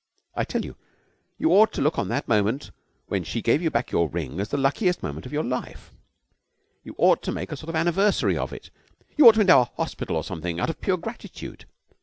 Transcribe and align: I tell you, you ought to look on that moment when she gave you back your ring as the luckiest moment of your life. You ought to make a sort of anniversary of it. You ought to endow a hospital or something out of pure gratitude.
I 0.33 0.45
tell 0.45 0.65
you, 0.65 0.75
you 1.37 1.51
ought 1.51 1.71
to 1.73 1.81
look 1.83 1.99
on 1.99 2.07
that 2.07 2.27
moment 2.27 2.71
when 3.05 3.23
she 3.23 3.39
gave 3.39 3.61
you 3.61 3.69
back 3.69 3.91
your 3.91 4.09
ring 4.09 4.39
as 4.39 4.49
the 4.49 4.57
luckiest 4.57 5.03
moment 5.03 5.27
of 5.27 5.31
your 5.31 5.43
life. 5.43 5.93
You 6.83 6.95
ought 6.97 7.21
to 7.21 7.31
make 7.31 7.51
a 7.51 7.55
sort 7.55 7.69
of 7.69 7.75
anniversary 7.75 8.35
of 8.35 8.51
it. 8.51 8.71
You 9.15 9.27
ought 9.27 9.33
to 9.35 9.41
endow 9.41 9.61
a 9.61 9.65
hospital 9.77 10.15
or 10.15 10.23
something 10.23 10.59
out 10.59 10.71
of 10.71 10.81
pure 10.81 10.97
gratitude. 10.97 11.65